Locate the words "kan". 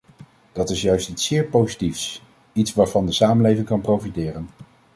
3.67-3.81